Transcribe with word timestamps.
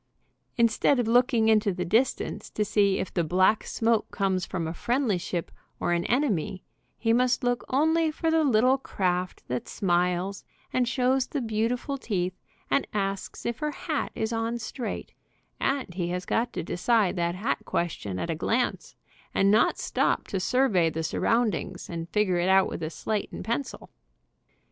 Instead 0.57 0.97
of 0.97 1.07
looking 1.07 1.47
into 1.47 1.71
the 1.71 1.85
distance 1.85 2.49
to 2.49 2.65
see 2.65 2.97
if 2.97 3.13
the 3.13 3.23
black 3.23 3.63
smoke 3.63 4.09
comes 4.09 4.47
from 4.47 4.67
a 4.67 4.73
friendly 4.73 5.19
ship 5.19 5.51
or 5.79 5.91
an 5.91 6.05
enemy, 6.05 6.63
he 6.97 7.13
must 7.13 7.43
look 7.43 7.63
only 7.69 8.09
for 8.09 8.31
the 8.31 8.43
little 8.43 8.79
craft 8.79 9.43
that 9.47 9.67
smiles, 9.67 10.43
and 10.73 10.87
shows 10.87 11.27
the 11.27 11.39
beautiful 11.39 11.99
teeth, 11.99 12.33
and 12.71 12.87
asks 12.93 13.45
if 13.45 13.59
her 13.59 13.69
hat 13.69 14.11
is 14.15 14.33
on 14.33 14.57
straight, 14.57 15.13
and 15.59 15.93
he 15.93 16.07
has 16.07 16.25
got 16.25 16.51
to 16.51 16.63
decide 16.63 17.15
that 17.15 17.35
hat 17.35 17.59
question 17.63 18.17
at 18.17 18.31
a 18.31 18.33
glance, 18.33 18.95
and 19.35 19.51
not 19.51 19.77
stop 19.77 20.27
to 20.27 20.39
survey 20.39 20.89
the 20.89 21.03
surroundings, 21.03 21.91
and 21.91 22.11
^figure 22.11 22.41
it 22.41 22.49
out 22.49 22.67
with 22.67 22.81
a 22.81 22.89
slate 22.89 23.31
and 23.31 23.45
pencil. 23.45 23.91